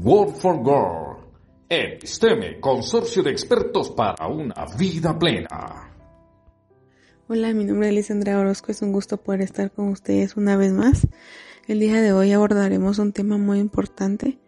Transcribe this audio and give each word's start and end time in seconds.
Word 0.00 0.36
for 0.36 0.62
Girl. 0.62 1.16
Episteme, 1.68 2.60
consorcio 2.60 3.20
de 3.24 3.32
expertos 3.32 3.90
para 3.90 4.28
una 4.28 4.64
vida 4.78 5.18
plena. 5.18 5.92
Hola, 7.26 7.52
mi 7.52 7.64
nombre 7.64 7.88
es 7.88 7.94
Lisandra 7.94 8.38
Orozco. 8.38 8.70
Es 8.70 8.80
un 8.80 8.92
gusto 8.92 9.16
poder 9.16 9.40
estar 9.40 9.72
con 9.72 9.88
ustedes 9.88 10.36
una 10.36 10.56
vez 10.56 10.72
más. 10.72 11.08
El 11.66 11.80
día 11.80 12.00
de 12.00 12.12
hoy 12.12 12.30
abordaremos 12.30 13.00
un 13.00 13.12
tema 13.12 13.38
muy 13.38 13.58
importante. 13.58 14.38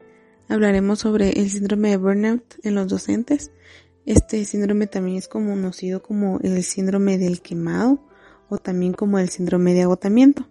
Hablaremos 0.49 1.01
sobre 1.01 1.31
el 1.31 1.51
síndrome 1.51 1.91
de 1.91 1.97
burnout 1.97 2.55
en 2.63 2.77
los 2.77 2.87
docentes. 2.87 3.51
Este 4.07 4.45
síndrome 4.45 4.87
también 4.87 5.19
es 5.19 5.27
conocido 5.27 6.01
como 6.01 6.39
el 6.45 6.63
síndrome 6.63 7.19
del 7.19 7.43
quemado 7.43 8.07
o 8.49 8.59
también 8.59 8.93
como 8.93 9.19
el 9.19 9.29
síndrome 9.29 9.75
de 9.75 9.83
agotamiento. 9.83 10.49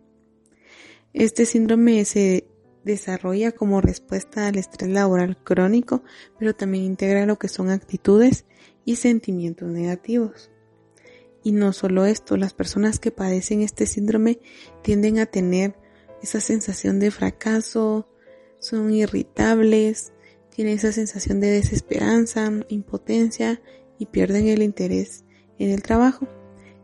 Este 1.13 1.45
síndrome 1.45 2.03
se 2.03 2.48
desarrolla 2.83 3.51
como 3.51 3.81
respuesta 3.81 4.47
al 4.47 4.57
estrés 4.57 4.89
laboral 4.89 5.37
crónico, 5.37 6.03
pero 6.37 6.55
también 6.55 6.85
integra 6.85 7.25
lo 7.25 7.37
que 7.37 7.47
son 7.47 7.69
actitudes 7.69 8.45
y 8.85 8.95
sentimientos 8.95 9.69
negativos. 9.69 10.49
Y 11.43 11.51
no 11.51 11.73
solo 11.73 12.05
esto, 12.05 12.37
las 12.37 12.53
personas 12.53 12.99
que 12.99 13.11
padecen 13.11 13.61
este 13.61 13.85
síndrome 13.85 14.39
tienden 14.81 15.19
a 15.19 15.25
tener 15.25 15.75
esa 16.21 16.41
sensación 16.41 16.99
de 16.99 17.11
fracaso, 17.11 18.09
son 18.59 18.93
irritables, 18.93 20.11
tienen 20.49 20.75
esa 20.75 20.91
sensación 20.91 21.39
de 21.39 21.51
desesperanza, 21.51 22.51
impotencia 22.67 23.61
y 23.97 24.07
pierden 24.07 24.47
el 24.47 24.61
interés 24.61 25.23
en 25.57 25.69
el 25.69 25.81
trabajo. 25.81 26.27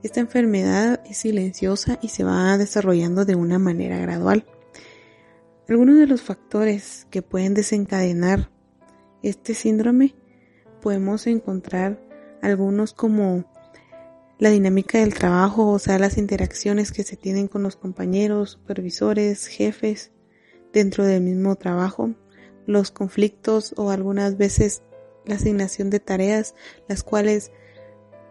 Esta 0.03 0.19
enfermedad 0.19 1.01
es 1.09 1.17
silenciosa 1.17 1.99
y 2.01 2.09
se 2.09 2.23
va 2.23 2.57
desarrollando 2.57 3.25
de 3.25 3.35
una 3.35 3.59
manera 3.59 3.97
gradual. 3.97 4.45
Algunos 5.67 5.97
de 5.97 6.05
los 6.05 6.21
factores 6.21 7.07
que 7.09 7.23
pueden 7.23 7.55
desencadenar 7.55 8.51
este 9.23 9.55
síndrome 9.55 10.13
podemos 10.79 11.25
encontrar 11.25 11.99
algunos 12.43 12.93
como 12.93 13.51
la 14.37 14.51
dinámica 14.51 14.99
del 14.99 15.15
trabajo, 15.15 15.71
o 15.71 15.79
sea, 15.79 15.97
las 15.97 16.19
interacciones 16.19 16.91
que 16.91 17.03
se 17.03 17.17
tienen 17.17 17.47
con 17.47 17.63
los 17.63 17.77
compañeros, 17.77 18.51
supervisores, 18.51 19.47
jefes 19.47 20.11
dentro 20.71 21.03
del 21.03 21.21
mismo 21.23 21.55
trabajo, 21.55 22.13
los 22.67 22.91
conflictos 22.91 23.73
o 23.75 23.89
algunas 23.89 24.37
veces 24.37 24.83
la 25.25 25.35
asignación 25.35 25.89
de 25.89 25.99
tareas, 25.99 26.53
las 26.87 27.01
cuales 27.01 27.51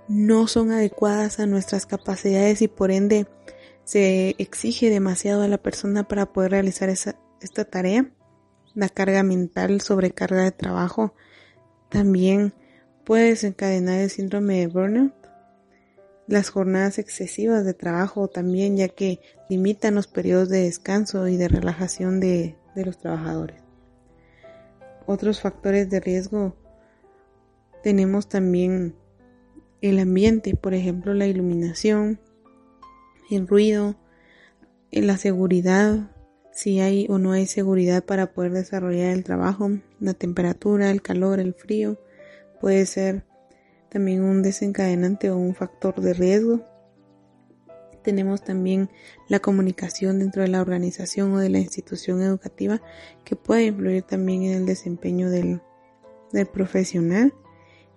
no 0.07 0.47
son 0.47 0.71
adecuadas 0.71 1.41
a 1.41 1.47
nuestras 1.47 1.85
capacidades 1.85 2.63
y 2.63 2.69
por 2.69 2.93
ende 2.93 3.27
se 3.83 4.37
exige 4.39 4.89
demasiado 4.89 5.43
a 5.43 5.49
la 5.49 5.59
persona 5.59 6.07
para 6.07 6.33
poder 6.33 6.53
realizar 6.53 6.89
esa, 6.89 7.17
esta 7.45 7.65
tarea, 7.65 8.11
la 8.75 8.89
carga 8.89 9.23
mental, 9.23 9.81
sobrecarga 9.81 10.43
de 10.43 10.53
trabajo, 10.53 11.15
también 11.89 12.55
puede 13.05 13.29
desencadenar 13.29 14.01
el 14.01 14.11
síndrome 14.11 14.61
de 14.61 14.67
burnout. 14.67 15.15
Las 16.27 16.49
jornadas 16.49 16.99
excesivas 16.99 17.65
de 17.65 17.75
trabajo 17.75 18.29
también, 18.29 18.77
ya 18.77 18.89
que 18.89 19.21
limitan 19.49 19.95
los 19.95 20.07
periodos 20.07 20.49
de 20.49 20.63
descanso 20.63 21.29
y 21.29 21.37
de 21.37 21.49
relajación 21.49 22.19
de, 22.19 22.57
de 22.75 22.85
los 22.85 22.99
trabajadores. 22.99 23.63
Otros 25.07 25.43
factores 25.43 25.91
de 25.91 26.01
riesgo 26.01 26.57
tenemos 27.83 28.29
también 28.29 28.97
el 29.83 29.99
ambiente, 29.99 30.57
por 30.57 30.73
ejemplo, 30.73 31.13
la 31.13 31.27
iluminación, 31.27 32.19
el 33.31 33.47
ruido, 33.47 33.97
la 34.91 35.19
seguridad, 35.19 36.11
si 36.55 36.81
hay 36.81 37.07
o 37.11 37.19
no 37.19 37.33
hay 37.33 37.47
seguridad 37.47 38.05
para 38.05 38.33
poder 38.33 38.53
desarrollar 38.53 39.13
el 39.13 39.25
trabajo, 39.25 39.71
la 39.99 40.15
temperatura, 40.15 40.91
el 40.91 41.03
calor, 41.03 41.41
el 41.41 41.53
frío, 41.53 41.99
puede 42.61 42.87
ser 42.87 43.25
también 43.91 44.23
un 44.23 44.43
desencadenante 44.43 45.31
o 45.31 45.37
un 45.37 45.55
factor 45.55 46.01
de 46.01 46.15
riesgo. 46.15 46.61
Tenemos 48.03 48.45
también 48.45 48.89
la 49.29 49.41
comunicación 49.41 50.19
dentro 50.21 50.43
de 50.43 50.49
la 50.49 50.61
organización 50.61 51.33
o 51.33 51.39
de 51.39 51.49
la 51.49 51.59
institución 51.59 52.23
educativa 52.23 52.81
que 53.25 53.35
puede 53.35 53.67
influir 53.67 54.03
también 54.03 54.45
en 54.45 54.53
el 54.55 54.67
desempeño 54.67 55.31
del, 55.31 55.61
profesional 56.53 57.33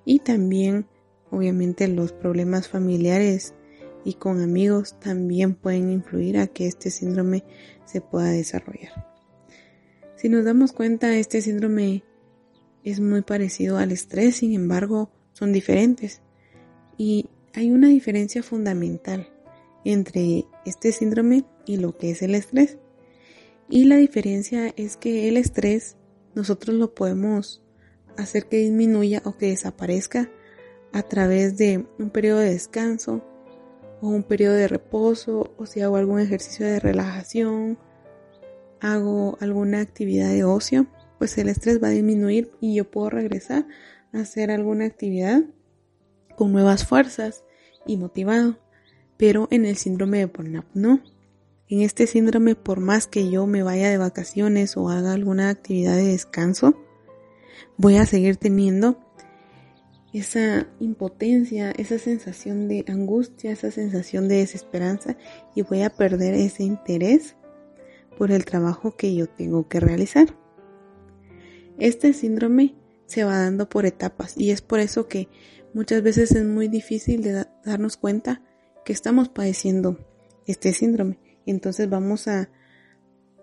y 0.06 0.20
también 0.20 0.88
obviamente 1.32 1.88
los 1.88 2.14
problemas 2.14 2.68
familiares 2.68 3.56
y 4.04 4.14
con 4.16 4.42
amigos 4.42 5.00
también 5.00 5.56
pueden 5.56 5.92
influir 5.92 6.38
a 6.38 6.48
que 6.48 6.68
este 6.68 6.92
síndrome 6.92 7.44
se 7.86 8.02
pueda 8.02 8.30
desarrollar. 8.30 9.08
Si 10.16 10.30
nos 10.30 10.46
damos 10.46 10.72
cuenta, 10.72 11.16
este 11.16 11.42
síndrome 11.42 12.04
es 12.84 13.00
muy 13.00 13.22
parecido 13.22 13.78
al 13.78 13.92
estrés, 13.92 14.38
sin 14.38 14.54
embargo, 14.54 15.12
son 15.34 15.54
diferentes. 15.54 16.22
Y 16.98 17.30
hay 17.54 17.72
una 17.72 17.90
diferencia 17.90 18.42
fundamental 18.44 19.30
entre 19.84 20.46
este 20.66 20.92
síndrome 20.92 21.46
y 21.66 21.78
lo 21.78 21.98
que 21.98 22.12
es 22.12 22.22
el 22.22 22.34
estrés. 22.34 22.78
Y 23.70 23.86
la 23.86 23.98
diferencia 23.98 24.74
es 24.76 24.98
que 24.98 25.28
el 25.28 25.38
estrés 25.38 25.98
nosotros 26.34 26.76
lo 26.76 26.96
podemos 26.96 27.62
hacer 28.18 28.48
que 28.48 28.58
disminuya 28.58 29.22
o 29.26 29.38
que 29.38 29.48
desaparezca 29.48 30.32
a 30.94 31.04
través 31.04 31.58
de 31.58 31.86
un 32.00 32.10
periodo 32.10 32.40
de 32.40 32.52
descanso, 32.52 33.24
o 34.02 34.10
un 34.10 34.24
periodo 34.24 34.56
de 34.56 34.68
reposo 34.68 35.54
o 35.58 35.66
si 35.66 35.82
hago 35.82 35.98
algún 35.98 36.20
ejercicio 36.20 36.66
de 36.66 36.80
relajación, 36.80 37.78
hago 38.80 39.38
alguna 39.42 39.82
actividad 39.82 40.30
de 40.30 40.44
ocio, 40.44 40.88
pues 41.18 41.38
el 41.38 41.50
estrés 41.50 41.82
va 41.82 41.88
a 41.88 41.92
disminuir 41.92 42.52
y 42.62 42.76
yo 42.76 42.90
puedo 42.90 43.10
regresar 43.10 43.66
a 44.14 44.20
hacer 44.20 44.52
alguna 44.52 44.86
actividad 44.86 45.44
con 46.36 46.52
nuevas 46.52 46.86
fuerzas 46.86 47.44
y 47.86 47.98
motivado. 47.98 48.58
Pero 49.18 49.48
en 49.50 49.66
el 49.66 49.78
síndrome 49.78 50.20
de 50.20 50.26
burnout 50.26 50.68
no. 50.74 51.02
En 51.70 51.82
este 51.82 52.08
síndrome, 52.08 52.56
por 52.56 52.80
más 52.80 53.08
que 53.08 53.30
yo 53.30 53.48
me 53.48 53.64
vaya 53.64 53.90
de 53.90 53.98
vacaciones 53.98 54.78
o 54.78 54.90
haga 54.90 55.14
alguna 55.14 55.50
actividad 55.50 55.96
de 55.96 56.06
descanso, 56.06 56.76
voy 57.78 57.98
a 57.98 58.06
seguir 58.06 58.38
teniendo 58.38 59.00
esa 60.14 60.68
impotencia, 60.80 61.72
esa 61.72 62.00
sensación 62.00 62.68
de 62.68 62.86
angustia, 62.88 63.52
esa 63.52 63.72
sensación 63.72 64.28
de 64.28 64.38
desesperanza 64.38 65.18
y 65.56 65.62
voy 65.62 65.82
a 65.84 65.90
perder 65.90 66.34
ese 66.34 66.64
interés 66.64 67.36
por 68.18 68.32
el 68.32 68.46
trabajo 68.46 68.96
que 68.96 69.14
yo 69.14 69.28
tengo 69.28 69.68
que 69.68 69.80
realizar. 69.80 70.36
Este 71.78 72.14
síndrome 72.14 72.76
se 73.06 73.24
va 73.24 73.38
dando 73.38 73.70
por 73.70 73.86
etapas 73.86 74.36
y 74.38 74.52
es 74.52 74.62
por 74.62 74.80
eso 74.80 75.08
que 75.08 75.30
muchas 75.74 76.02
veces 76.02 76.32
es 76.32 76.46
muy 76.46 76.68
difícil 76.68 77.22
de 77.22 77.46
darnos 77.64 77.98
cuenta 77.98 78.42
que 78.84 78.94
estamos 78.94 79.30
padeciendo 79.30 79.98
este 80.46 80.74
síndrome. 80.74 81.20
Entonces 81.46 81.90
vamos 81.90 82.28
a 82.28 82.50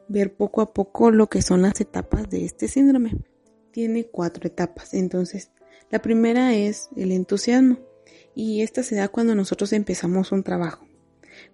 ver 0.08 0.34
poco 0.34 0.60
a 0.60 0.74
poco 0.74 1.10
lo 1.10 1.28
que 1.28 1.42
son 1.42 1.62
las 1.62 1.80
etapas 1.80 2.28
de 2.28 2.44
este 2.44 2.68
síndrome. 2.68 3.16
Tiene 3.70 4.04
cuatro 4.06 4.46
etapas. 4.46 4.94
Entonces, 4.94 5.50
la 5.90 6.02
primera 6.02 6.54
es 6.54 6.88
el 6.96 7.12
entusiasmo 7.12 7.78
y 8.34 8.62
esta 8.62 8.82
se 8.82 8.96
da 8.96 9.08
cuando 9.08 9.34
nosotros 9.34 9.72
empezamos 9.72 10.32
un 10.32 10.42
trabajo. 10.42 10.86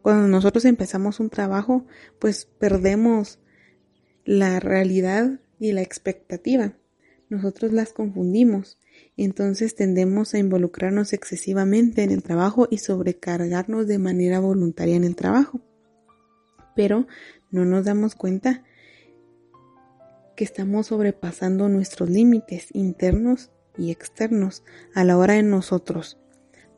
Cuando 0.02 0.28
nosotros 0.28 0.64
empezamos 0.64 1.20
un 1.20 1.30
trabajo, 1.30 1.86
pues 2.18 2.46
perdemos 2.58 3.38
la 4.24 4.60
realidad 4.60 5.40
y 5.58 5.72
la 5.72 5.82
expectativa. 5.82 6.74
Nosotros 7.28 7.72
las 7.72 7.92
confundimos. 7.92 8.78
Entonces 9.16 9.74
tendemos 9.74 10.34
a 10.34 10.38
involucrarnos 10.38 11.12
excesivamente 11.12 12.02
en 12.02 12.10
el 12.10 12.22
trabajo 12.22 12.66
y 12.70 12.78
sobrecargarnos 12.78 13.86
de 13.86 13.98
manera 13.98 14.40
voluntaria 14.40 14.96
en 14.96 15.04
el 15.04 15.16
trabajo. 15.16 15.60
Pero 16.74 17.06
no 17.50 17.64
nos 17.64 17.84
damos 17.84 18.14
cuenta 18.14 18.64
que 20.36 20.44
estamos 20.44 20.86
sobrepasando 20.86 21.68
nuestros 21.68 22.08
límites 22.08 22.68
internos 22.72 23.50
y 23.76 23.90
externos 23.90 24.62
a 24.94 25.04
la 25.04 25.16
hora 25.16 25.34
de 25.34 25.42
nosotros 25.42 26.18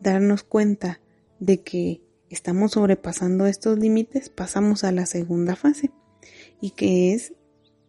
darnos 0.01 0.43
cuenta 0.43 1.01
de 1.39 1.63
que 1.63 2.01
estamos 2.31 2.73
sobrepasando 2.73 3.47
estos 3.47 3.79
límites, 3.79 4.29
pasamos 4.29 4.85
a 4.85 4.93
la 4.93 5.07
segunda 5.07 5.57
fase 5.57 5.91
y 6.61 6.71
que 6.71 7.13
es 7.13 7.35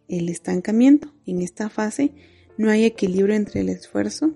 el 0.08 0.28
estancamiento. 0.28 1.12
En 1.26 1.42
esta 1.42 1.70
fase 1.70 2.12
no 2.56 2.70
hay 2.70 2.84
equilibrio 2.84 3.34
entre 3.34 3.60
el 3.60 3.68
esfuerzo 3.68 4.34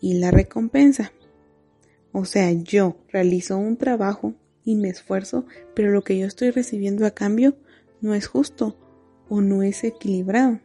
y 0.00 0.14
la 0.14 0.30
recompensa. 0.30 1.12
O 2.12 2.24
sea, 2.24 2.52
yo 2.52 2.98
realizo 3.08 3.56
un 3.56 3.76
trabajo 3.76 4.34
y 4.64 4.76
me 4.76 4.88
esfuerzo, 4.88 5.46
pero 5.74 5.90
lo 5.90 6.02
que 6.02 6.18
yo 6.18 6.26
estoy 6.26 6.50
recibiendo 6.50 7.06
a 7.06 7.12
cambio 7.12 7.56
no 8.00 8.14
es 8.14 8.26
justo 8.26 8.76
o 9.28 9.40
no 9.40 9.62
es 9.62 9.82
equilibrado. 9.82 10.60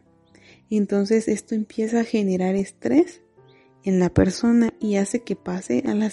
Entonces 0.70 1.28
esto 1.28 1.54
empieza 1.54 2.00
a 2.00 2.04
generar 2.04 2.54
estrés 2.54 3.22
en 3.84 4.00
la 4.00 4.10
persona 4.10 4.74
y 4.80 4.96
hace 4.96 5.20
que 5.20 5.36
pase 5.36 5.82
a 5.86 5.94
la, 5.94 6.10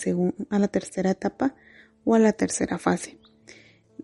a 0.49 0.59
la 0.59 0.67
tercera 0.67 1.11
etapa 1.11 1.55
o 2.03 2.15
a 2.15 2.19
la 2.19 2.33
tercera 2.33 2.77
fase. 2.77 3.19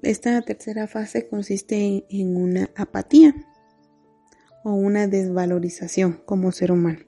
Esta 0.02 0.42
tercera 0.42 0.88
fase 0.88 1.28
consiste 1.28 2.06
en 2.10 2.36
una 2.36 2.70
apatía 2.76 3.36
o 4.64 4.74
una 4.74 5.08
desvalorización 5.08 6.22
como 6.26 6.52
ser 6.52 6.72
humano. 6.72 7.06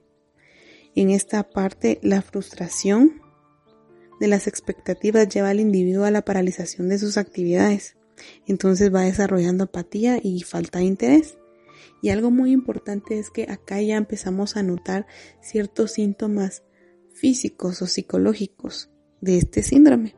En 0.94 1.10
esta 1.10 1.42
parte, 1.50 1.98
la 2.02 2.22
frustración 2.22 3.20
de 4.20 4.28
las 4.28 4.46
expectativas 4.46 5.28
lleva 5.28 5.50
al 5.50 5.60
individuo 5.60 6.04
a 6.04 6.10
la 6.10 6.24
paralización 6.24 6.88
de 6.88 6.98
sus 6.98 7.16
actividades. 7.16 7.96
Entonces 8.46 8.94
va 8.94 9.02
desarrollando 9.02 9.64
apatía 9.64 10.18
y 10.22 10.42
falta 10.42 10.78
de 10.78 10.84
interés. 10.84 11.36
Y 12.02 12.10
algo 12.10 12.30
muy 12.30 12.52
importante 12.52 13.18
es 13.18 13.30
que 13.30 13.44
acá 13.50 13.80
ya 13.80 13.96
empezamos 13.96 14.56
a 14.56 14.62
notar 14.62 15.06
ciertos 15.40 15.92
síntomas 15.92 16.62
físicos 17.12 17.80
o 17.82 17.86
psicológicos 17.86 18.90
de 19.20 19.38
este 19.38 19.62
síndrome. 19.62 20.14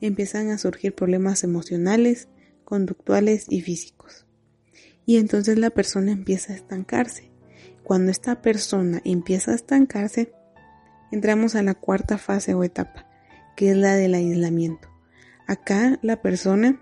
Empiezan 0.00 0.50
a 0.50 0.58
surgir 0.58 0.94
problemas 0.94 1.44
emocionales, 1.44 2.28
conductuales 2.64 3.46
y 3.48 3.60
físicos. 3.60 4.26
Y 5.04 5.18
entonces 5.18 5.58
la 5.58 5.70
persona 5.70 6.12
empieza 6.12 6.52
a 6.52 6.56
estancarse. 6.56 7.30
Cuando 7.82 8.10
esta 8.10 8.42
persona 8.42 9.00
empieza 9.04 9.52
a 9.52 9.54
estancarse, 9.54 10.32
entramos 11.12 11.54
a 11.54 11.62
la 11.62 11.74
cuarta 11.74 12.18
fase 12.18 12.54
o 12.54 12.64
etapa, 12.64 13.06
que 13.56 13.70
es 13.70 13.76
la 13.76 13.94
del 13.94 14.14
aislamiento. 14.14 14.88
Acá 15.46 15.98
la 16.02 16.20
persona 16.22 16.80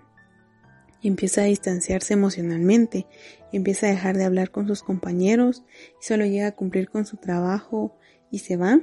empieza 1.07 1.41
a 1.41 1.45
distanciarse 1.45 2.13
emocionalmente, 2.13 3.05
empieza 3.51 3.87
a 3.87 3.91
dejar 3.91 4.17
de 4.17 4.25
hablar 4.25 4.51
con 4.51 4.67
sus 4.67 4.83
compañeros 4.83 5.63
y 6.01 6.05
solo 6.05 6.25
llega 6.25 6.47
a 6.47 6.55
cumplir 6.55 6.89
con 6.89 7.05
su 7.05 7.17
trabajo 7.17 7.97
y 8.31 8.39
se 8.39 8.57
va. 8.57 8.79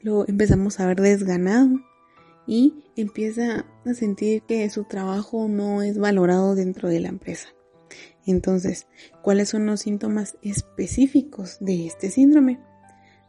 Lo 0.00 0.26
empezamos 0.28 0.80
a 0.80 0.86
ver 0.86 1.00
desganado 1.00 1.80
y 2.46 2.84
empieza 2.96 3.66
a 3.84 3.94
sentir 3.94 4.42
que 4.42 4.68
su 4.70 4.84
trabajo 4.84 5.48
no 5.48 5.82
es 5.82 5.98
valorado 5.98 6.54
dentro 6.54 6.88
de 6.88 7.00
la 7.00 7.08
empresa. 7.08 7.48
Entonces, 8.26 8.86
¿cuáles 9.22 9.48
son 9.48 9.66
los 9.66 9.80
síntomas 9.80 10.36
específicos 10.42 11.58
de 11.60 11.86
este 11.86 12.10
síndrome? 12.10 12.60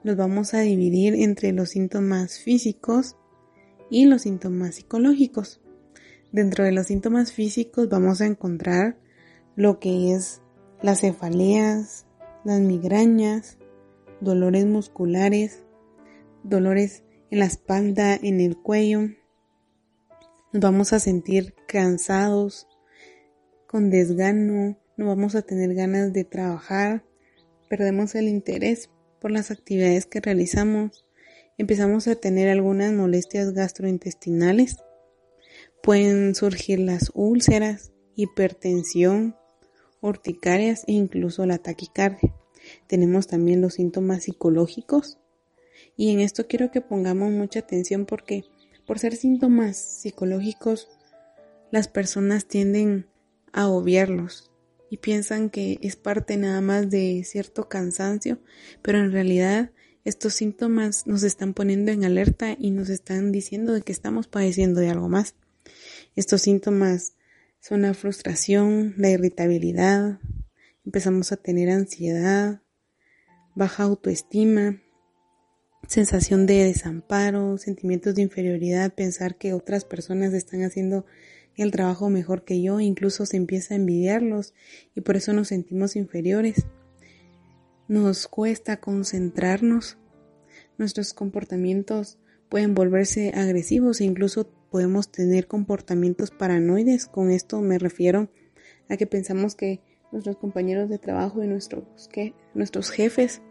Los 0.03 0.17
vamos 0.17 0.53
a 0.53 0.59
dividir 0.59 1.15
entre 1.15 1.51
los 1.51 1.69
síntomas 1.69 2.39
físicos 2.39 3.15
y 3.89 4.05
los 4.05 4.23
síntomas 4.23 4.75
psicológicos. 4.75 5.62
Dentro 6.33 6.63
de 6.63 6.71
los 6.71 6.87
síntomas 6.87 7.31
físicos 7.31 7.89
vamos 7.89 8.19
a 8.19 8.25
encontrar 8.25 8.97
lo 9.55 9.79
que 9.79 10.15
es 10.15 10.41
las 10.81 11.01
cefaleas, 11.01 12.07
las 12.43 12.59
migrañas, 12.59 13.59
dolores 14.19 14.65
musculares, 14.65 15.63
dolores 16.41 17.03
en 17.29 17.37
la 17.37 17.45
espalda, 17.45 18.15
en 18.15 18.41
el 18.41 18.57
cuello. 18.57 19.09
Nos 20.51 20.59
vamos 20.59 20.91
a 20.91 20.97
sentir 20.97 21.53
cansados, 21.67 22.67
con 23.67 23.91
desgano, 23.91 24.79
no 24.97 25.05
vamos 25.05 25.35
a 25.35 25.43
tener 25.43 25.75
ganas 25.75 26.13
de 26.13 26.23
trabajar, 26.23 27.05
perdemos 27.69 28.15
el 28.15 28.27
interés 28.27 28.89
por 29.21 29.29
las 29.29 29.51
actividades 29.51 30.07
que 30.07 30.19
realizamos, 30.19 31.05
empezamos 31.59 32.07
a 32.07 32.15
tener 32.15 32.49
algunas 32.49 32.91
molestias 32.91 33.53
gastrointestinales 33.53 34.77
Pueden 35.83 36.33
surgir 36.33 36.79
las 36.79 37.11
úlceras, 37.13 37.91
hipertensión, 38.15 39.35
urticarias 39.99 40.85
e 40.87 40.93
incluso 40.93 41.45
la 41.45 41.57
taquicardia. 41.57 42.33
Tenemos 42.87 43.27
también 43.27 43.59
los 43.59 43.73
síntomas 43.73 44.23
psicológicos 44.23 45.17
y 45.97 46.11
en 46.11 46.21
esto 46.21 46.47
quiero 46.47 46.71
que 46.71 46.79
pongamos 46.79 47.33
mucha 47.33 47.59
atención 47.59 48.05
porque 48.05 48.45
por 48.87 48.97
ser 48.97 49.17
síntomas 49.17 49.75
psicológicos 49.75 50.87
las 51.69 51.89
personas 51.89 52.47
tienden 52.47 53.07
a 53.51 53.67
obviarlos 53.67 54.51
y 54.89 54.99
piensan 54.99 55.49
que 55.49 55.79
es 55.81 55.97
parte 55.97 56.37
nada 56.37 56.61
más 56.61 56.89
de 56.89 57.25
cierto 57.25 57.67
cansancio, 57.67 58.39
pero 58.81 58.99
en 58.99 59.11
realidad 59.11 59.71
estos 60.05 60.33
síntomas 60.33 61.07
nos 61.07 61.23
están 61.23 61.53
poniendo 61.53 61.91
en 61.91 62.05
alerta 62.05 62.55
y 62.57 62.71
nos 62.71 62.87
están 62.87 63.33
diciendo 63.33 63.73
de 63.73 63.81
que 63.81 63.91
estamos 63.91 64.27
padeciendo 64.27 64.79
de 64.79 64.89
algo 64.89 65.09
más. 65.09 65.35
Estos 66.15 66.43
síntomas 66.43 67.15
son 67.59 67.81
la 67.81 67.95
frustración, 67.95 68.93
la 68.97 69.09
irritabilidad, 69.09 70.19
empezamos 70.85 71.31
a 71.31 71.37
tener 71.37 71.71
ansiedad, 71.71 72.61
baja 73.55 73.83
autoestima, 73.83 74.79
sensación 75.87 76.45
de 76.45 76.65
desamparo, 76.65 77.57
sentimientos 77.57 78.13
de 78.13 78.21
inferioridad, 78.21 78.93
pensar 78.93 79.37
que 79.37 79.53
otras 79.53 79.85
personas 79.85 80.33
están 80.33 80.61
haciendo 80.61 81.05
el 81.55 81.71
trabajo 81.71 82.09
mejor 82.09 82.45
que 82.45 82.61
yo, 82.61 82.79
incluso 82.79 83.25
se 83.25 83.37
empieza 83.37 83.73
a 83.73 83.77
envidiarlos 83.77 84.53
y 84.93 85.01
por 85.01 85.17
eso 85.17 85.33
nos 85.33 85.47
sentimos 85.47 85.95
inferiores. 85.95 86.67
Nos 87.87 88.27
cuesta 88.27 88.79
concentrarnos, 88.79 89.97
nuestros 90.77 91.13
comportamientos 91.13 92.19
pueden 92.49 92.75
volverse 92.75 93.31
agresivos 93.35 93.99
e 93.99 94.05
incluso 94.05 94.51
podemos 94.73 95.11
tener 95.11 95.45
comportamientos 95.45 96.31
paranoides. 96.31 97.05
Con 97.05 97.29
esto 97.29 97.61
me 97.61 97.77
refiero 97.77 98.31
a 98.89 98.97
que 98.97 99.05
pensamos 99.05 99.53
que 99.53 99.81
nuestros 100.11 100.37
compañeros 100.37 100.89
de 100.89 100.97
trabajo 100.97 101.43
y 101.43 101.47
nuestros, 101.47 102.89
jefes 102.89 103.43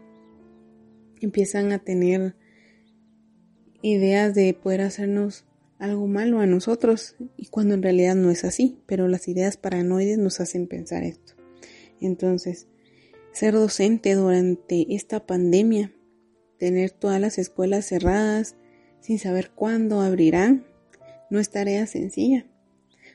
empiezan 1.21 1.71
a 1.71 1.79
tener 1.79 2.35
ideas 3.81 4.35
de 4.35 4.53
poder 4.53 4.81
hacernos 4.81 5.45
algo 5.79 6.07
malo 6.07 6.41
a 6.41 6.45
nosotros 6.45 7.15
y 7.37 7.45
cuando 7.45 7.75
en 7.75 7.83
realidad 7.83 8.15
no 8.15 8.29
es 8.29 8.43
así, 8.43 8.81
pero 8.85 9.07
las 9.07 9.29
ideas 9.29 9.55
paranoides 9.55 10.17
nos 10.17 10.41
hacen 10.41 10.67
pensar 10.67 11.03
esto. 11.03 11.35
Entonces, 12.01 12.67
ser 13.31 13.53
docente 13.53 14.15
durante 14.15 14.93
esta 14.93 15.25
pandemia, 15.25 15.93
tener 16.59 16.91
todas 16.91 17.21
las 17.21 17.37
escuelas 17.37 17.85
cerradas 17.85 18.57
sin 18.99 19.19
saber 19.19 19.51
cuándo 19.51 20.01
abrirán, 20.01 20.65
no 21.33 21.39
es 21.39 21.49
tarea 21.49 21.87
sencilla. 21.87 22.45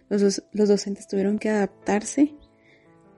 Los, 0.09 0.43
docentes 0.53 1.07
tuvieron 1.07 1.39
que 1.39 1.51
adaptarse 1.51 2.35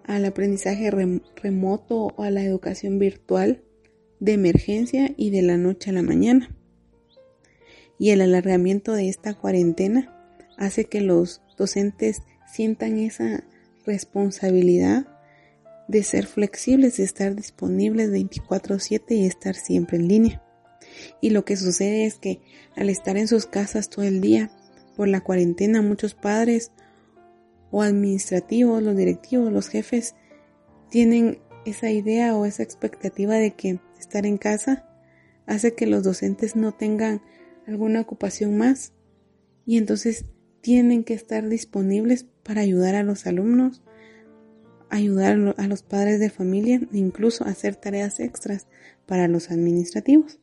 al 0.04 0.26
aprendizaje 0.26 0.90
remoto 0.90 2.08
o 2.14 2.22
a 2.22 2.30
la 2.30 2.44
educación 2.44 2.98
virtual 2.98 3.64
de 4.18 4.34
emergencia 4.34 5.10
y 5.16 5.30
de 5.30 5.40
la 5.40 5.56
noche 5.56 5.88
a 5.88 5.94
la 5.94 6.02
mañana. 6.02 6.54
Y 7.98 8.10
el 8.10 8.20
alargamiento 8.20 8.92
de 8.92 9.08
esta 9.08 9.32
cuarentena 9.32 10.14
hace 10.58 10.84
que 10.84 11.00
los 11.00 11.40
docentes 11.56 12.20
sientan 12.46 12.98
esa 12.98 13.42
responsabilidad 13.86 15.06
de 15.88 16.02
ser 16.02 16.26
flexibles, 16.26 16.98
de 16.98 17.04
estar 17.04 17.34
disponibles 17.34 18.10
24/7 18.10 19.14
y 19.14 19.24
estar 19.24 19.54
siempre 19.54 19.96
en 19.96 20.08
línea. 20.08 20.42
Y 21.22 21.30
lo 21.30 21.46
que 21.46 21.56
sucede 21.56 22.04
es 22.04 22.18
que 22.18 22.42
al 22.76 22.90
estar 22.90 23.16
en 23.16 23.28
sus 23.28 23.46
casas 23.46 23.88
todo 23.88 24.04
el 24.04 24.20
día, 24.20 24.50
por 25.00 25.08
la 25.08 25.22
cuarentena 25.22 25.80
muchos 25.80 26.12
padres 26.12 26.72
o 27.70 27.80
administrativos, 27.80 28.82
los 28.82 28.94
directivos, 28.94 29.50
los 29.50 29.68
jefes 29.68 30.14
tienen 30.90 31.38
esa 31.64 31.90
idea 31.90 32.36
o 32.36 32.44
esa 32.44 32.62
expectativa 32.62 33.36
de 33.36 33.54
que 33.54 33.80
estar 33.98 34.26
en 34.26 34.36
casa 34.36 34.86
hace 35.46 35.74
que 35.74 35.86
los 35.86 36.02
docentes 36.02 36.54
no 36.54 36.72
tengan 36.72 37.22
alguna 37.66 38.02
ocupación 38.02 38.58
más 38.58 38.92
y 39.64 39.78
entonces 39.78 40.26
tienen 40.60 41.02
que 41.02 41.14
estar 41.14 41.48
disponibles 41.48 42.26
para 42.42 42.60
ayudar 42.60 42.94
a 42.94 43.02
los 43.02 43.26
alumnos, 43.26 43.82
ayudar 44.90 45.54
a 45.56 45.66
los 45.66 45.82
padres 45.82 46.20
de 46.20 46.28
familia 46.28 46.78
e 46.92 46.98
incluso 46.98 47.46
hacer 47.46 47.74
tareas 47.74 48.20
extras 48.20 48.66
para 49.06 49.28
los 49.28 49.50
administrativos. 49.50 50.40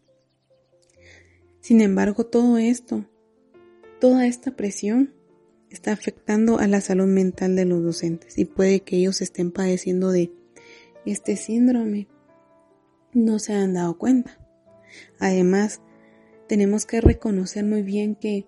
Sin 1.59 1.79
embargo, 1.79 2.25
todo 2.25 2.57
esto 2.57 3.05
Toda 3.99 4.27
esta 4.27 4.51
presión 4.51 5.11
está 5.71 5.91
afectando 5.91 6.59
a 6.59 6.67
la 6.67 6.81
salud 6.81 7.07
mental 7.07 7.55
de 7.55 7.65
los 7.65 7.83
docentes 7.83 8.37
y 8.37 8.45
puede 8.45 8.81
que 8.81 8.97
ellos 8.97 9.21
estén 9.21 9.51
padeciendo 9.51 10.11
de 10.11 10.31
este 11.05 11.35
síndrome. 11.35 12.07
No 13.13 13.39
se 13.39 13.53
han 13.53 13.73
dado 13.73 13.97
cuenta. 13.97 14.37
Además, 15.17 15.81
tenemos 16.47 16.85
que 16.85 17.01
reconocer 17.01 17.65
muy 17.65 17.81
bien 17.81 18.13
que 18.13 18.45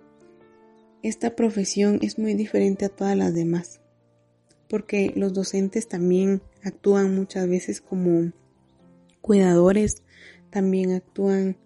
esta 1.01 1.35
profesión 1.35 1.97
es 2.03 2.19
muy 2.19 2.35
diferente 2.35 2.85
a 2.85 2.89
todas 2.89 3.17
las 3.17 3.33
demás, 3.33 3.81
porque 4.69 5.11
los 5.15 5.33
docentes 5.33 5.87
también 5.87 6.43
actúan 6.63 7.15
muchas 7.15 7.47
veces 7.49 7.81
como 7.81 8.31
cuidadores, 9.21 10.03
también 10.51 10.91
actúan 10.91 11.57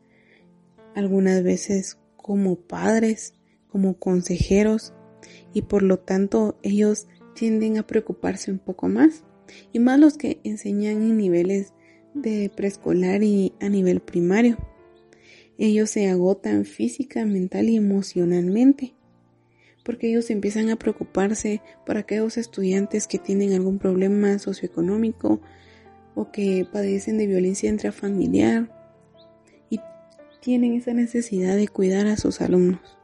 algunas 0.96 1.44
veces 1.44 1.98
como 2.16 2.56
padres, 2.56 3.34
como 3.74 3.96
consejeros 3.96 4.94
y 5.54 5.64
por 5.64 5.82
lo 5.84 5.98
tanto 6.00 6.58
ellos 6.62 7.08
tienden 7.34 7.78
a 7.78 7.88
preocuparse 7.88 8.52
un 8.52 8.60
poco 8.60 8.88
más 8.88 9.24
y 9.74 9.80
más 9.80 10.00
los 10.00 10.18
que 10.18 10.40
enseñan 10.44 11.02
en 11.02 11.18
niveles 11.18 11.74
de 12.14 12.52
preescolar 12.56 13.24
y 13.24 13.54
a 13.60 13.68
nivel 13.68 14.00
primario. 14.00 14.58
Ellos 15.58 15.90
se 15.90 16.08
agotan 16.08 16.66
física, 16.66 17.26
mental 17.26 17.68
y 17.68 17.78
emocionalmente 17.78 18.94
porque 19.84 20.10
ellos 20.10 20.30
empiezan 20.30 20.70
a 20.70 20.78
preocuparse 20.78 21.62
por 21.86 21.98
aquellos 21.98 22.38
estudiantes 22.38 23.08
que 23.08 23.20
tienen 23.20 23.54
algún 23.54 23.80
problema 23.80 24.40
socioeconómico 24.40 25.42
o 26.16 26.32
que 26.32 26.66
padecen 26.72 27.18
de 27.18 27.28
violencia 27.28 27.70
intrafamiliar 27.70 28.70
y 29.70 29.80
tienen 30.42 30.76
esa 30.76 30.94
necesidad 30.94 31.56
de 31.56 31.68
cuidar 31.68 32.08
a 32.08 32.18
sus 32.18 32.40
alumnos. 32.40 33.03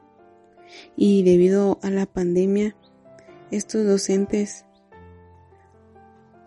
Y 0.96 1.22
debido 1.22 1.78
a 1.82 1.90
la 1.90 2.06
pandemia, 2.06 2.76
estos 3.50 3.84
docentes 3.84 4.64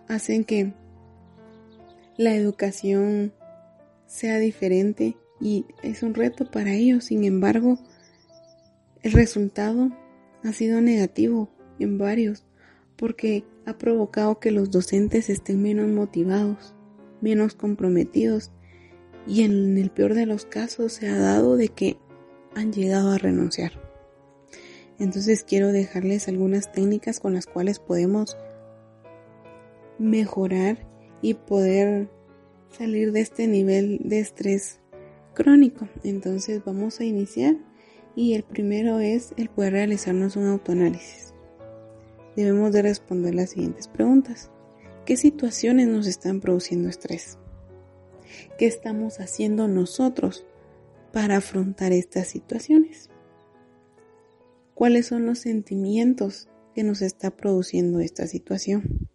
hacen 0.07 0.43
que 0.43 0.73
la 2.17 2.35
educación 2.35 3.33
sea 4.05 4.37
diferente 4.37 5.17
y 5.41 5.65
es 5.81 6.03
un 6.03 6.13
reto 6.13 6.49
para 6.49 6.73
ellos. 6.73 7.05
Sin 7.05 7.23
embargo, 7.23 7.79
el 9.01 9.11
resultado 9.11 9.91
ha 10.43 10.53
sido 10.53 10.81
negativo 10.81 11.49
en 11.79 11.97
varios 11.97 12.45
porque 12.95 13.43
ha 13.65 13.77
provocado 13.77 14.39
que 14.39 14.51
los 14.51 14.71
docentes 14.71 15.29
estén 15.29 15.61
menos 15.61 15.89
motivados, 15.89 16.73
menos 17.21 17.55
comprometidos 17.55 18.51
y 19.25 19.43
en 19.43 19.77
el 19.77 19.89
peor 19.89 20.13
de 20.13 20.25
los 20.25 20.45
casos 20.45 20.93
se 20.93 21.07
ha 21.07 21.17
dado 21.17 21.55
de 21.55 21.69
que 21.69 21.97
han 22.55 22.71
llegado 22.71 23.11
a 23.11 23.17
renunciar. 23.17 23.82
Entonces 24.99 25.43
quiero 25.43 25.71
dejarles 25.71 26.27
algunas 26.27 26.71
técnicas 26.71 27.19
con 27.19 27.33
las 27.33 27.45
cuales 27.45 27.79
podemos 27.79 28.37
mejorar 29.97 30.77
y 31.21 31.35
poder 31.35 32.09
salir 32.69 33.11
de 33.11 33.21
este 33.21 33.47
nivel 33.47 33.99
de 34.03 34.19
estrés 34.19 34.79
crónico. 35.33 35.87
Entonces 36.03 36.63
vamos 36.63 36.99
a 36.99 37.05
iniciar 37.05 37.55
y 38.15 38.33
el 38.33 38.43
primero 38.43 38.99
es 38.99 39.33
el 39.37 39.49
poder 39.49 39.73
realizarnos 39.73 40.35
un 40.35 40.47
autoanálisis. 40.47 41.33
Debemos 42.35 42.71
de 42.71 42.81
responder 42.81 43.35
las 43.35 43.51
siguientes 43.51 43.87
preguntas. 43.87 44.49
¿Qué 45.05 45.17
situaciones 45.17 45.87
nos 45.87 46.07
están 46.07 46.39
produciendo 46.39 46.89
estrés? 46.89 47.37
¿Qué 48.57 48.65
estamos 48.65 49.19
haciendo 49.19 49.67
nosotros 49.67 50.45
para 51.11 51.37
afrontar 51.37 51.91
estas 51.91 52.27
situaciones? 52.27 53.09
¿Cuáles 54.75 55.07
son 55.07 55.25
los 55.25 55.39
sentimientos 55.39 56.49
que 56.73 56.83
nos 56.83 57.01
está 57.01 57.35
produciendo 57.35 57.99
esta 57.99 58.27
situación? 58.27 59.09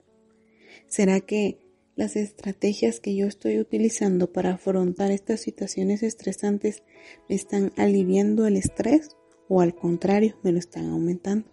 ¿Será 0.87 1.21
que 1.21 1.59
las 1.97 2.15
estrategias 2.15 3.01
que 3.01 3.17
yo 3.17 3.27
estoy 3.27 3.59
utilizando 3.59 4.33
para 4.33 4.53
afrontar 4.53 5.11
estas 5.11 5.41
situaciones 5.41 6.03
estresantes 6.05 6.85
me 7.29 7.35
están 7.35 7.73
aliviando 7.77 8.47
el 8.47 8.57
estrés 8.57 9.17
o 9.49 9.61
al 9.61 9.75
contrario 9.75 10.39
me 10.45 10.53
lo 10.53 10.59
están 10.59 10.87
aumentando? 10.87 11.51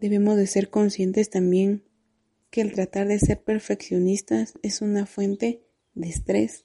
Debemos 0.00 0.36
de 0.36 0.46
ser 0.46 0.70
conscientes 0.70 1.30
también 1.30 1.82
que 2.50 2.60
el 2.60 2.72
tratar 2.72 3.08
de 3.08 3.18
ser 3.18 3.42
perfeccionistas 3.42 4.54
es 4.62 4.80
una 4.80 5.06
fuente 5.06 5.64
de 5.94 6.08
estrés. 6.08 6.64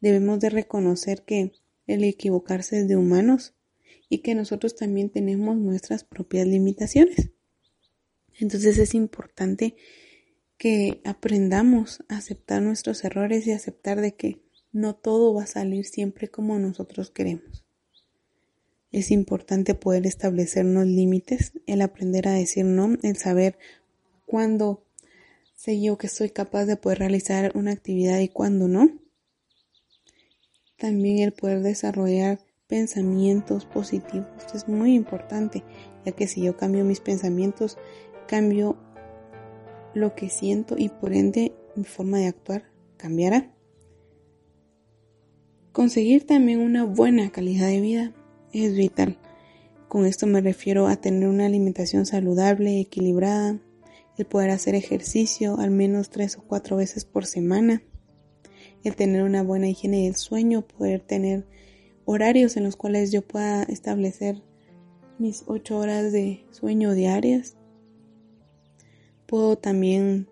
Debemos 0.00 0.40
de 0.40 0.50
reconocer 0.50 1.22
que 1.22 1.52
el 1.86 2.04
equivocarse 2.04 2.84
de 2.84 2.96
humanos 2.96 3.55
y 4.08 4.18
que 4.18 4.34
nosotros 4.34 4.76
también 4.76 5.10
tenemos 5.10 5.56
nuestras 5.56 6.04
propias 6.04 6.46
limitaciones. 6.46 7.30
Entonces 8.38 8.78
es 8.78 8.94
importante 8.94 9.76
que 10.58 11.00
aprendamos 11.04 12.04
a 12.08 12.16
aceptar 12.16 12.62
nuestros 12.62 13.04
errores 13.04 13.46
y 13.46 13.52
aceptar 13.52 14.00
de 14.00 14.14
que 14.14 14.42
no 14.72 14.94
todo 14.94 15.34
va 15.34 15.44
a 15.44 15.46
salir 15.46 15.84
siempre 15.84 16.28
como 16.28 16.58
nosotros 16.58 17.10
queremos. 17.10 17.64
Es 18.92 19.10
importante 19.10 19.74
poder 19.74 20.06
establecernos 20.06 20.86
límites, 20.86 21.52
el 21.66 21.82
aprender 21.82 22.28
a 22.28 22.32
decir 22.32 22.64
no, 22.64 22.96
el 23.02 23.16
saber 23.16 23.58
cuándo 24.24 24.86
sé 25.54 25.80
yo 25.80 25.98
que 25.98 26.08
soy 26.08 26.30
capaz 26.30 26.66
de 26.66 26.76
poder 26.76 27.00
realizar 27.00 27.52
una 27.54 27.72
actividad 27.72 28.20
y 28.20 28.28
cuándo 28.28 28.68
no. 28.68 28.90
También 30.78 31.18
el 31.18 31.32
poder 31.32 31.62
desarrollar 31.62 32.45
pensamientos 32.66 33.64
positivos 33.64 34.26
es 34.54 34.68
muy 34.68 34.94
importante, 34.94 35.62
ya 36.04 36.12
que 36.12 36.26
si 36.26 36.42
yo 36.42 36.56
cambio 36.56 36.84
mis 36.84 37.00
pensamientos, 37.00 37.78
cambio 38.26 38.76
lo 39.94 40.14
que 40.14 40.28
siento 40.28 40.76
y 40.76 40.88
por 40.88 41.12
ende 41.12 41.54
mi 41.74 41.84
forma 41.84 42.18
de 42.18 42.26
actuar 42.26 42.64
cambiará. 42.96 43.52
Conseguir 45.72 46.26
también 46.26 46.60
una 46.60 46.84
buena 46.84 47.30
calidad 47.30 47.68
de 47.68 47.80
vida 47.80 48.14
es 48.52 48.74
vital. 48.74 49.18
Con 49.88 50.06
esto 50.06 50.26
me 50.26 50.40
refiero 50.40 50.86
a 50.86 50.96
tener 50.96 51.28
una 51.28 51.46
alimentación 51.46 52.06
saludable, 52.06 52.80
equilibrada, 52.80 53.60
el 54.16 54.26
poder 54.26 54.50
hacer 54.50 54.74
ejercicio 54.74 55.58
al 55.58 55.70
menos 55.70 56.10
tres 56.10 56.36
o 56.38 56.42
cuatro 56.42 56.76
veces 56.76 57.04
por 57.04 57.26
semana, 57.26 57.82
el 58.82 58.96
tener 58.96 59.22
una 59.22 59.42
buena 59.42 59.68
higiene 59.68 60.04
del 60.04 60.16
sueño, 60.16 60.66
poder 60.66 61.00
tener 61.00 61.46
horarios 62.06 62.56
en 62.56 62.64
los 62.64 62.76
cuales 62.76 63.12
yo 63.12 63.20
pueda 63.20 63.64
establecer 63.64 64.42
mis 65.18 65.44
ocho 65.46 65.76
horas 65.76 66.12
de 66.12 66.46
sueño 66.50 66.94
diarias. 66.94 67.56
Puedo 69.26 69.56
también 69.56 70.28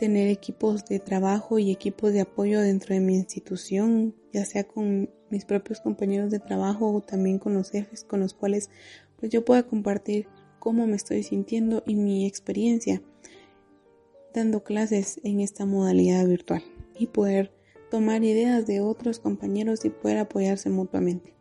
tener 0.00 0.28
equipos 0.28 0.84
de 0.86 1.00
trabajo 1.00 1.58
y 1.58 1.70
equipos 1.70 2.12
de 2.12 2.22
apoyo 2.22 2.60
dentro 2.60 2.94
de 2.94 3.00
mi 3.00 3.14
institución, 3.14 4.14
ya 4.32 4.44
sea 4.44 4.64
con 4.64 5.10
mis 5.30 5.44
propios 5.44 5.80
compañeros 5.80 6.30
de 6.30 6.38
trabajo 6.38 6.92
o 6.92 7.00
también 7.02 7.38
con 7.38 7.54
los 7.54 7.70
jefes 7.70 8.04
con 8.04 8.20
los 8.20 8.32
cuales 8.32 8.70
pues 9.16 9.30
yo 9.30 9.44
pueda 9.44 9.64
compartir 9.64 10.26
cómo 10.58 10.86
me 10.86 10.96
estoy 10.96 11.22
sintiendo 11.22 11.82
y 11.86 11.96
mi 11.96 12.26
experiencia 12.26 13.02
dando 14.32 14.62
clases 14.62 15.20
en 15.24 15.40
esta 15.40 15.66
modalidad 15.66 16.26
virtual 16.26 16.62
y 16.98 17.08
poder 17.08 17.52
tomar 17.90 18.24
ideas 18.24 18.66
de 18.66 18.80
otros 18.80 19.18
compañeros 19.18 19.84
y 19.84 19.90
poder 19.90 20.18
apoyarse 20.18 20.70
mutuamente. 20.70 21.34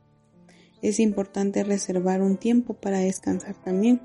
Es 0.81 0.99
importante 0.99 1.63
reservar 1.63 2.21
un 2.21 2.37
tiempo 2.37 2.75
para 2.75 2.99
descansar 2.99 3.55
también. 3.55 4.01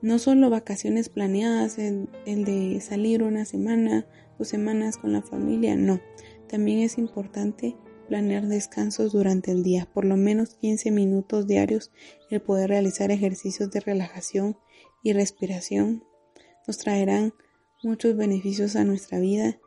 No 0.00 0.18
solo 0.18 0.50
vacaciones 0.50 1.08
planeadas, 1.08 1.78
el, 1.78 2.08
de 2.24 2.80
salir 2.80 3.22
una 3.22 3.44
semana, 3.44 4.06
dos 4.38 4.48
semanas 4.48 4.96
con 4.96 5.12
la 5.12 5.22
familia, 5.22 5.74
no. 5.74 6.00
También 6.48 6.78
es 6.78 6.98
importante 6.98 7.76
planear 8.06 8.46
descansos 8.46 9.12
durante 9.12 9.50
el 9.50 9.62
día, 9.62 9.88
por 9.92 10.04
lo 10.04 10.16
menos 10.16 10.54
15 10.54 10.92
minutos 10.92 11.46
diarios, 11.46 11.90
el 12.30 12.40
poder 12.40 12.70
realizar 12.70 13.10
ejercicios 13.10 13.70
de 13.70 13.80
relajación 13.80 14.56
y 15.02 15.12
respiración 15.12 16.04
nos 16.66 16.78
traerán 16.78 17.34
muchos 17.82 18.16
beneficios 18.16 18.76
a 18.76 18.84
nuestra 18.84 19.18
vida 19.18 19.58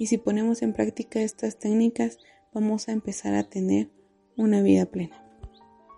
y 0.00 0.06
si 0.06 0.16
ponemos 0.16 0.62
en 0.62 0.72
práctica 0.72 1.20
estas 1.20 1.58
técnicas 1.58 2.16
vamos 2.54 2.88
a 2.88 2.92
empezar 2.92 3.34
a 3.34 3.44
tener 3.44 3.90
una 4.34 4.62
vida 4.62 4.86
plena. 4.86 5.29